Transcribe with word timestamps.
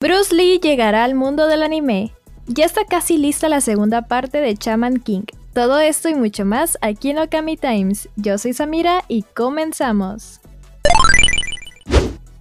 Bruce 0.00 0.32
Lee 0.32 0.60
llegará 0.60 1.02
al 1.02 1.16
mundo 1.16 1.48
del 1.48 1.64
anime. 1.64 2.12
Ya 2.46 2.64
está 2.64 2.84
casi 2.84 3.18
lista 3.18 3.48
la 3.48 3.60
segunda 3.60 4.02
parte 4.02 4.40
de 4.40 4.56
Chaman 4.56 5.00
King. 5.00 5.24
Todo 5.52 5.80
esto 5.80 6.08
y 6.08 6.14
mucho 6.14 6.44
más 6.44 6.78
aquí 6.82 7.10
en 7.10 7.18
Okami 7.18 7.56
Times. 7.56 8.08
Yo 8.14 8.38
soy 8.38 8.52
Samira 8.52 9.02
y 9.08 9.24
comenzamos. 9.24 10.40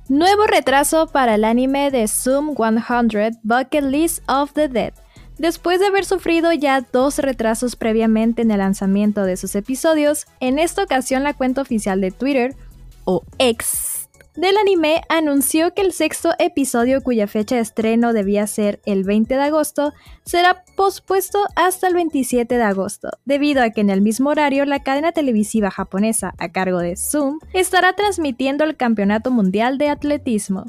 Nuevo 0.07 0.45
retraso 0.45 1.07
para 1.07 1.33
el 1.33 1.43
anime 1.43 1.89
de 1.89 2.07
Zoom 2.07 2.55
100 2.55 3.39
Bucket 3.41 3.85
List 3.85 4.23
of 4.29 4.53
the 4.53 4.67
Dead. 4.67 4.93
Después 5.39 5.79
de 5.79 5.87
haber 5.87 6.05
sufrido 6.05 6.53
ya 6.53 6.81
dos 6.81 7.17
retrasos 7.17 7.75
previamente 7.75 8.43
en 8.43 8.51
el 8.51 8.59
lanzamiento 8.59 9.23
de 9.23 9.35
sus 9.35 9.55
episodios, 9.55 10.27
en 10.39 10.59
esta 10.59 10.83
ocasión 10.83 11.23
la 11.23 11.33
cuenta 11.33 11.63
oficial 11.63 12.01
de 12.01 12.11
Twitter, 12.11 12.55
o 13.03 13.23
X, 13.39 13.96
del 14.37 14.55
anime 14.55 15.01
anunció 15.09 15.73
que 15.73 15.81
el 15.81 15.91
sexto 15.91 16.31
episodio 16.37 17.01
cuya 17.01 17.27
fecha 17.27 17.55
de 17.55 17.61
estreno 17.61 18.13
debía 18.13 18.45
ser 18.45 18.79
el 18.85 19.03
20 19.03 19.33
de 19.35 19.41
agosto 19.41 19.93
será 20.23 20.63
pospuesto 20.75 21.39
hasta 21.55 21.87
el 21.87 21.95
27 21.95 22.55
de 22.55 22.63
agosto, 22.63 23.09
debido 23.25 23.63
a 23.63 23.71
que 23.71 23.81
en 23.81 23.89
el 23.89 24.01
mismo 24.01 24.29
horario 24.29 24.63
la 24.65 24.83
cadena 24.83 25.11
televisiva 25.11 25.71
japonesa 25.71 26.35
a 26.37 26.51
cargo 26.51 26.77
de 26.79 26.95
Zoom 26.95 27.39
estará 27.53 27.93
transmitiendo 27.93 28.63
el 28.63 28.77
Campeonato 28.77 29.31
Mundial 29.31 29.79
de 29.79 29.89
Atletismo. 29.89 30.65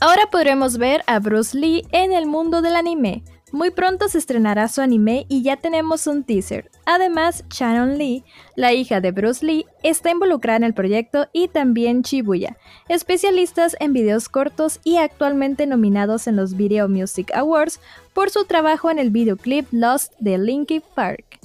Ahora 0.00 0.28
podremos 0.30 0.78
ver 0.78 1.02
a 1.06 1.18
Bruce 1.18 1.58
Lee 1.58 1.86
en 1.92 2.12
el 2.12 2.26
mundo 2.26 2.62
del 2.62 2.76
anime, 2.76 3.22
muy 3.52 3.70
pronto 3.70 4.08
se 4.08 4.18
estrenará 4.18 4.68
su 4.68 4.80
anime 4.80 5.26
y 5.28 5.42
ya 5.42 5.56
tenemos 5.56 6.06
un 6.06 6.24
teaser. 6.24 6.70
Además, 6.86 7.44
Shannon 7.50 7.98
Lee, 7.98 8.24
la 8.56 8.72
hija 8.72 9.00
de 9.00 9.10
Bruce 9.10 9.44
Lee, 9.44 9.66
está 9.82 10.10
involucrada 10.10 10.58
en 10.58 10.64
el 10.64 10.74
proyecto 10.74 11.28
y 11.32 11.48
también 11.48 12.02
Shibuya, 12.02 12.56
especialistas 12.88 13.76
en 13.80 13.92
videos 13.92 14.28
cortos 14.28 14.80
y 14.84 14.96
actualmente 14.96 15.66
nominados 15.66 16.26
en 16.26 16.36
los 16.36 16.56
Video 16.56 16.88
Music 16.88 17.30
Awards 17.34 17.80
por 18.12 18.30
su 18.30 18.44
trabajo 18.44 18.90
en 18.90 18.98
el 18.98 19.10
videoclip 19.10 19.66
Lost 19.70 20.12
de 20.18 20.38
Linkin 20.38 20.82
Park. 20.94 21.38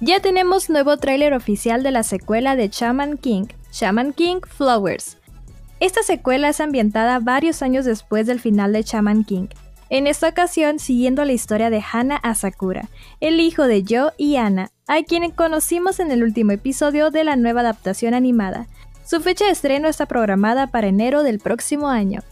Ya 0.00 0.20
tenemos 0.20 0.70
nuevo 0.70 0.96
tráiler 0.96 1.34
oficial 1.34 1.82
de 1.82 1.90
la 1.90 2.02
secuela 2.02 2.56
de 2.56 2.68
Shaman 2.68 3.18
King, 3.18 3.44
Shaman 3.72 4.14
King 4.14 4.40
Flowers. 4.46 5.18
Esta 5.78 6.02
secuela 6.02 6.48
es 6.48 6.60
ambientada 6.60 7.20
varios 7.20 7.62
años 7.62 7.84
después 7.84 8.26
del 8.26 8.40
final 8.40 8.72
de 8.72 8.82
Shaman 8.82 9.24
King, 9.24 9.48
en 9.90 10.06
esta 10.06 10.28
ocasión 10.28 10.78
siguiendo 10.78 11.24
la 11.24 11.32
historia 11.32 11.68
de 11.68 11.82
Hana 11.92 12.16
Asakura, 12.16 12.88
el 13.20 13.40
hijo 13.40 13.66
de 13.66 13.82
Yo 13.82 14.12
y 14.16 14.36
Ana, 14.36 14.70
a 14.86 15.02
quien 15.02 15.28
conocimos 15.32 16.00
en 16.00 16.10
el 16.12 16.22
último 16.22 16.52
episodio 16.52 17.10
de 17.10 17.24
la 17.24 17.36
nueva 17.36 17.60
adaptación 17.60 18.14
animada. 18.14 18.68
Su 19.04 19.20
fecha 19.20 19.44
de 19.44 19.50
estreno 19.50 19.88
está 19.88 20.06
programada 20.06 20.68
para 20.68 20.86
enero 20.86 21.24
del 21.24 21.40
próximo 21.40 21.88
año. 21.88 22.22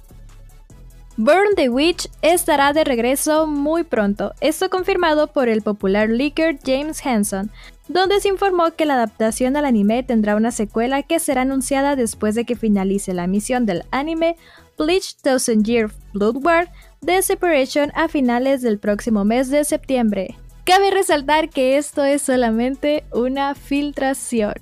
Burn 1.17 1.57
the 1.57 1.69
Witch 1.69 2.09
estará 2.23 2.73
de 2.73 2.85
regreso 2.85 3.49
muy 3.49 3.83
pronto, 3.83 4.35
esto 4.41 4.71
confirmado 4.71 5.27
por 5.27 5.49
el 5.49 5.63
popular 5.63 6.09
leaker 6.09 6.57
James 6.65 7.05
Hanson, 7.05 7.51
donde 7.89 8.21
se 8.21 8.29
informó 8.29 8.71
que 8.77 8.85
la 8.85 8.95
adaptación 8.95 9.57
al 9.57 9.65
anime 9.65 10.05
tendrá 10.05 10.37
una 10.37 10.53
secuela 10.53 11.03
que 11.03 11.19
será 11.19 11.43
anunciada 11.43 11.97
después 11.97 12.37
de 12.37 12.45
que 12.45 12.55
finalice 12.55 13.15
la 13.15 13.27
misión 13.27 13.67
del 13.67 13.83
anime 13.91 14.37
Bleach 14.79 15.17
Thousand 15.17 15.65
Year 15.65 15.91
Blood 16.13 16.37
War 16.37 16.71
de 17.01 17.23
Separation 17.23 17.93
a 17.95 18.09
finales 18.09 18.63
del 18.63 18.79
próximo 18.79 19.25
mes 19.25 19.51
de 19.51 19.65
septiembre. 19.65 20.37
Cabe 20.65 20.91
resaltar 20.91 21.49
que 21.49 21.79
esto 21.79 22.05
es 22.05 22.23
solamente 22.23 23.05
una 23.13 23.55
filtración. 23.55 24.55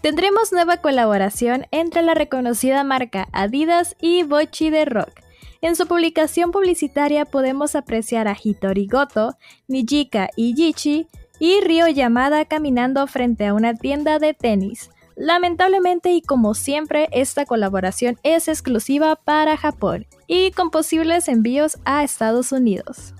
Tendremos 0.00 0.50
nueva 0.52 0.78
colaboración 0.78 1.66
entre 1.72 2.02
la 2.02 2.14
reconocida 2.14 2.84
marca 2.84 3.28
Adidas 3.32 3.96
y 4.00 4.22
Bochi 4.22 4.70
de 4.70 4.86
Rock. 4.86 5.20
En 5.60 5.76
su 5.76 5.86
publicación 5.86 6.52
publicitaria 6.52 7.26
podemos 7.26 7.74
apreciar 7.74 8.28
a 8.28 8.36
Hitori 8.42 8.86
Goto, 8.86 9.36
Nijika 9.68 10.30
y 10.36 10.54
Yichi 10.54 11.06
y 11.38 11.60
Ryo 11.60 11.86
Yamada 11.88 12.46
caminando 12.46 13.06
frente 13.06 13.46
a 13.46 13.52
una 13.52 13.74
tienda 13.74 14.18
de 14.18 14.32
tenis. 14.32 14.90
Lamentablemente 15.20 16.12
y 16.12 16.22
como 16.22 16.54
siempre, 16.54 17.10
esta 17.12 17.44
colaboración 17.44 18.18
es 18.22 18.48
exclusiva 18.48 19.16
para 19.16 19.58
Japón 19.58 20.06
y 20.26 20.50
con 20.52 20.70
posibles 20.70 21.28
envíos 21.28 21.76
a 21.84 22.02
Estados 22.02 22.52
Unidos. 22.52 23.12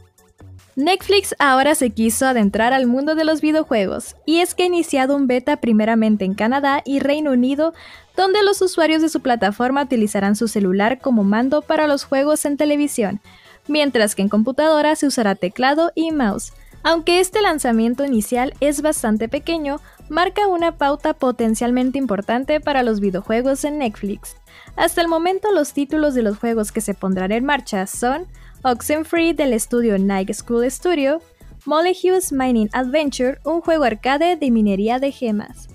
Netflix 0.77 1.35
ahora 1.39 1.75
se 1.75 1.91
quiso 1.91 2.25
adentrar 2.25 2.73
al 2.73 2.87
mundo 2.87 3.15
de 3.15 3.27
los 3.27 3.43
videojuegos, 3.43 4.17
y 4.25 4.39
es 4.39 4.55
que 4.55 4.63
ha 4.63 4.67
iniciado 4.67 5.15
un 5.15 5.27
beta 5.27 5.59
primeramente 5.59 6.25
en 6.25 6.33
Canadá 6.33 6.81
y 6.87 7.01
Reino 7.01 7.33
Unido, 7.33 7.75
donde 8.17 8.43
los 8.43 8.63
usuarios 8.63 9.03
de 9.03 9.11
su 9.11 9.21
plataforma 9.21 9.83
utilizarán 9.83 10.37
su 10.37 10.49
celular 10.49 11.01
como 11.03 11.23
mando 11.23 11.61
para 11.61 11.87
los 11.87 12.05
juegos 12.05 12.47
en 12.47 12.57
televisión, 12.57 13.21
mientras 13.69 14.15
que 14.15 14.23
en 14.23 14.31
computadora 14.31 14.97
se 14.97 15.07
usará 15.07 15.35
teclado 15.35 15.93
y 15.95 16.13
mouse. 16.13 16.55
Aunque 16.83 17.21
este 17.21 17.43
lanzamiento 17.43 18.05
inicial 18.05 18.55
es 18.61 18.81
bastante 18.81 19.29
pequeño, 19.29 19.81
marca 20.09 20.49
una 20.49 20.79
pauta 20.79 21.13
potencialmente 21.15 21.99
importante 21.99 22.61
para 22.61 22.83
los 22.83 23.01
videojuegos 23.01 23.65
en 23.65 23.79
Netflix. 23.79 24.37
Hasta 24.77 25.03
el 25.03 25.09
momento 25.09 25.53
los 25.53 25.73
títulos 25.73 26.15
de 26.15 26.23
los 26.23 26.39
juegos 26.39 26.73
que 26.73 26.81
se 26.81 26.95
pondrán 26.95 27.33
en 27.33 27.45
marcha 27.45 27.87
son 27.87 28.27
Oxenfree 28.63 29.35
del 29.35 29.53
estudio 29.53 29.99
Night 29.99 30.33
School 30.33 30.71
Studio, 30.71 31.21
Molecules 31.67 32.33
Mining 32.33 32.71
Adventure, 32.73 33.39
un 33.45 33.61
juego 33.61 33.85
arcade 33.85 34.37
de 34.37 34.51
minería 34.51 34.99
de 34.99 35.13
gemas. 35.13 35.69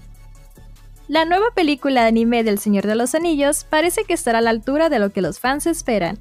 La 1.07 1.23
nueva 1.23 1.45
película 1.53 2.07
anime 2.07 2.43
del 2.43 2.57
Señor 2.57 2.87
de 2.87 2.95
los 2.95 3.13
Anillos 3.13 3.63
parece 3.69 4.05
que 4.05 4.16
estará 4.16 4.39
a 4.39 4.41
la 4.41 4.49
altura 4.49 4.89
de 4.89 4.97
lo 4.97 5.11
que 5.11 5.22
los 5.22 5.39
fans 5.39 5.67
esperan. 5.67 6.17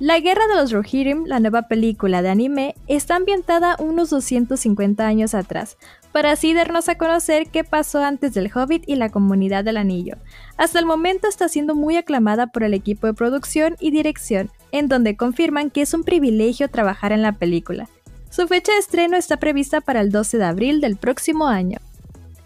La 0.00 0.20
Guerra 0.20 0.46
de 0.46 0.54
los 0.54 0.70
Rohirrim, 0.70 1.24
la 1.26 1.40
nueva 1.40 1.62
película 1.62 2.22
de 2.22 2.28
anime, 2.28 2.76
está 2.86 3.16
ambientada 3.16 3.74
unos 3.80 4.10
250 4.10 5.04
años 5.04 5.34
atrás, 5.34 5.76
para 6.12 6.30
así 6.30 6.54
darnos 6.54 6.88
a 6.88 6.96
conocer 6.96 7.48
qué 7.50 7.64
pasó 7.64 8.04
antes 8.04 8.32
del 8.32 8.48
Hobbit 8.54 8.84
y 8.86 8.94
la 8.94 9.08
comunidad 9.08 9.64
del 9.64 9.76
anillo. 9.76 10.14
Hasta 10.56 10.78
el 10.78 10.86
momento 10.86 11.26
está 11.26 11.48
siendo 11.48 11.74
muy 11.74 11.96
aclamada 11.96 12.46
por 12.46 12.62
el 12.62 12.74
equipo 12.74 13.08
de 13.08 13.14
producción 13.14 13.74
y 13.80 13.90
dirección, 13.90 14.52
en 14.70 14.86
donde 14.86 15.16
confirman 15.16 15.68
que 15.68 15.82
es 15.82 15.92
un 15.92 16.04
privilegio 16.04 16.70
trabajar 16.70 17.10
en 17.10 17.22
la 17.22 17.32
película. 17.32 17.88
Su 18.30 18.46
fecha 18.46 18.70
de 18.70 18.78
estreno 18.78 19.16
está 19.16 19.38
prevista 19.38 19.80
para 19.80 20.00
el 20.00 20.12
12 20.12 20.38
de 20.38 20.44
abril 20.44 20.80
del 20.80 20.96
próximo 20.96 21.48
año. 21.48 21.78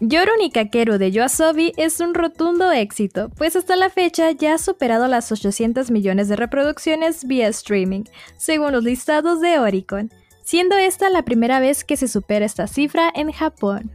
Yorun 0.05 0.49
Kakeru 0.51 0.97
de 0.97 1.11
Yoasobi 1.11 1.71
es 1.77 2.01
un 2.01 2.13
rotundo 2.13 2.73
éxito, 2.73 3.29
pues 3.37 3.55
hasta 3.55 3.77
la 3.77 3.89
fecha 3.89 4.31
ya 4.31 4.55
ha 4.55 4.57
superado 4.57 5.07
las 5.07 5.31
800 5.31 5.91
millones 5.91 6.27
de 6.27 6.35
reproducciones 6.35 7.25
vía 7.25 7.47
streaming, 7.47 8.03
según 8.35 8.73
los 8.73 8.83
listados 8.83 9.39
de 9.39 9.59
Oricon, 9.59 10.11
siendo 10.41 10.75
esta 10.77 11.09
la 11.09 11.23
primera 11.23 11.61
vez 11.61 11.85
que 11.85 11.95
se 11.95 12.09
supera 12.09 12.45
esta 12.45 12.67
cifra 12.67 13.13
en 13.15 13.31
Japón. 13.31 13.91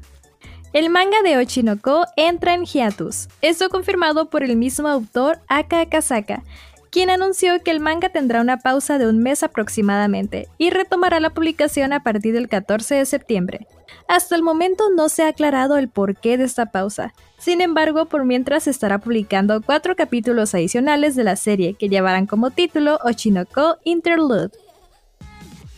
El 0.73 0.89
manga 0.89 1.21
de 1.23 1.37
Ochinoko 1.37 2.07
entra 2.17 2.55
en 2.55 2.65
hiatus, 2.65 3.29
esto 3.43 3.69
confirmado 3.69 4.31
por 4.31 4.43
el 4.43 4.57
mismo 4.57 4.89
autor 4.89 5.41
Aka 5.47 5.83
Akasaka, 5.83 6.43
quien 6.91 7.11
anunció 7.11 7.63
que 7.63 7.71
el 7.71 7.81
manga 7.81 8.09
tendrá 8.09 8.41
una 8.41 8.59
pausa 8.59 8.99
de 8.99 9.07
un 9.07 9.19
mes 9.19 9.43
aproximadamente 9.43 10.49
y 10.59 10.71
retomará 10.71 11.21
la 11.21 11.31
publicación 11.31 11.93
a 11.93 12.03
partir 12.03 12.35
del 12.35 12.49
14 12.49 12.97
de 12.97 13.07
septiembre. 13.07 13.67
Hasta 14.09 14.35
el 14.35 14.43
momento 14.43 14.85
no 14.95 15.09
se 15.09 15.23
ha 15.23 15.29
aclarado 15.29 15.77
el 15.77 15.89
porqué 15.89 16.39
de 16.39 16.45
esta 16.45 16.67
pausa, 16.67 17.13
sin 17.39 17.61
embargo, 17.61 18.07
por 18.07 18.25
mientras 18.25 18.67
estará 18.67 18.99
publicando 18.99 19.63
cuatro 19.63 19.95
capítulos 19.95 20.55
adicionales 20.55 21.15
de 21.15 21.25
la 21.25 21.37
serie 21.37 21.75
que 21.75 21.89
llevarán 21.89 22.27
como 22.27 22.51
título 22.51 22.99
Ochinoko 23.05 23.77
Interlude. 23.85 24.51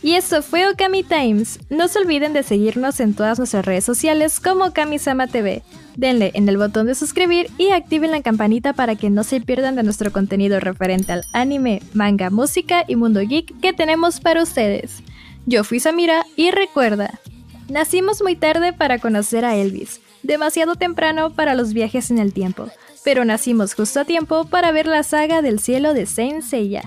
Y 0.03 0.15
eso 0.15 0.41
fue 0.41 0.67
Okami 0.67 1.03
Times. 1.03 1.59
No 1.69 1.87
se 1.87 1.99
olviden 1.99 2.33
de 2.33 2.41
seguirnos 2.41 2.99
en 2.99 3.13
todas 3.13 3.37
nuestras 3.37 3.65
redes 3.65 3.83
sociales 3.83 4.39
como 4.39 4.73
Kamisama 4.73 5.27
TV. 5.27 5.61
Denle 5.95 6.31
en 6.33 6.49
el 6.49 6.57
botón 6.57 6.87
de 6.87 6.95
suscribir 6.95 7.51
y 7.59 7.69
activen 7.69 8.11
la 8.11 8.23
campanita 8.23 8.73
para 8.73 8.95
que 8.95 9.11
no 9.11 9.23
se 9.23 9.41
pierdan 9.41 9.75
de 9.75 9.83
nuestro 9.83 10.11
contenido 10.11 10.59
referente 10.59 11.11
al 11.11 11.25
anime, 11.33 11.83
manga, 11.93 12.31
música 12.31 12.83
y 12.87 12.95
mundo 12.95 13.19
geek 13.19 13.59
que 13.61 13.73
tenemos 13.73 14.19
para 14.19 14.41
ustedes. 14.41 15.03
Yo 15.45 15.63
fui 15.63 15.79
Samira 15.79 16.25
y 16.35 16.49
recuerda, 16.51 17.19
nacimos 17.69 18.21
muy 18.23 18.35
tarde 18.35 18.73
para 18.73 18.99
conocer 18.99 19.43
a 19.43 19.55
Elvis, 19.55 19.99
demasiado 20.23 20.75
temprano 20.75 21.31
para 21.31 21.55
los 21.55 21.73
viajes 21.73 22.09
en 22.09 22.19
el 22.19 22.31
tiempo, 22.31 22.69
pero 23.03 23.25
nacimos 23.25 23.73
justo 23.73 23.99
a 23.99 24.05
tiempo 24.05 24.45
para 24.45 24.71
ver 24.71 24.85
la 24.87 25.03
saga 25.03 25.41
del 25.41 25.59
cielo 25.59 25.93
de 25.93 26.05
Saint 26.05 26.43
Seiya. 26.43 26.83